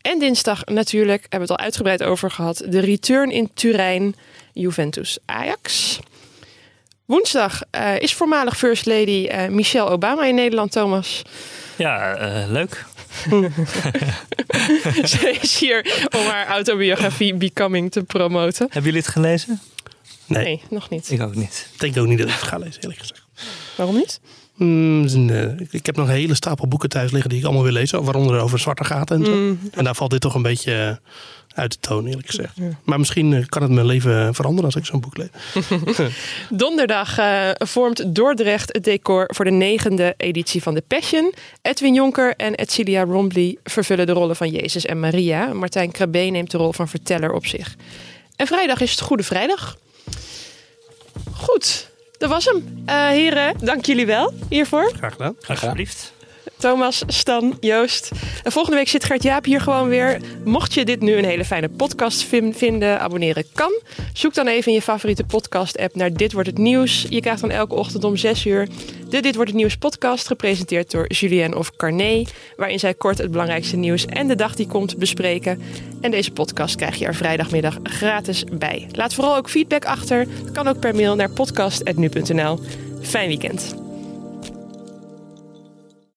[0.00, 4.14] En dinsdag natuurlijk, hebben we het al uitgebreid over gehad, de return in Turijn,
[4.52, 5.98] Juventus Ajax.
[7.04, 11.22] Woensdag eh, is voormalig First Lady eh, Michelle Obama in Nederland, Thomas.
[11.76, 12.86] Ja, eh, leuk.
[15.12, 18.64] Ze is hier om haar autobiografie Becoming te promoten.
[18.64, 19.60] Hebben jullie het gelezen?
[20.26, 21.10] Nee, Nee, nog niet.
[21.10, 21.68] Ik ook niet.
[21.72, 23.22] ik denk ook niet dat ik het ga lezen, eerlijk gezegd.
[23.76, 24.20] Waarom niet?
[24.58, 27.72] Mm, eh, ik- heb nog een hele stapel boeken thuis liggen die ik allemaal wil
[27.72, 28.04] lezen.
[28.04, 29.34] Waaronder over zwarte gaten en zo.
[29.34, 29.58] Mm.
[29.72, 30.96] En daar valt dit toch een beetje eh,
[31.54, 32.56] uit de toon, eerlijk gezegd.
[32.84, 35.28] Maar misschien eh, kan het mijn leven veranderen als ik zo'n boek lees.
[36.50, 37.16] Donderdag
[37.58, 41.32] vormt Dordrecht het decor voor de negende editie van The Passion.
[41.62, 45.52] Edwin Jonker en Edcilia Rombly vervullen de rollen van Jezus en Maria.
[45.52, 47.74] Martijn Krabbe neemt de rol van verteller op zich.
[48.36, 49.76] En vrijdag is het Goede Vrijdag.
[51.32, 51.87] Goed,
[52.18, 52.82] dat was hem.
[52.86, 54.90] Eh, heren, dank jullie wel hiervoor.
[54.96, 55.36] Graag gedaan.
[55.46, 56.12] Alsjeblieft.
[56.58, 58.10] Thomas, Stan, Joost.
[58.42, 60.20] En volgende week zit Gert Jaap hier gewoon weer.
[60.44, 63.72] Mocht je dit nu een hele fijne podcast vin- vinden, abonneren kan.
[64.12, 67.06] Zoek dan even in je favoriete podcast-app naar Dit Wordt Het Nieuws.
[67.08, 68.68] Je krijgt dan elke ochtend om 6 uur
[69.08, 72.24] de Dit Wordt Het Nieuws podcast, gepresenteerd door Julien of Carné.
[72.56, 75.62] Waarin zij kort het belangrijkste nieuws en de dag die komt bespreken.
[76.00, 78.86] En deze podcast krijg je er vrijdagmiddag gratis bij.
[78.92, 80.26] Laat vooral ook feedback achter.
[80.42, 82.58] Dat kan ook per mail naar podcast.nu.nl.
[83.02, 83.87] Fijn weekend.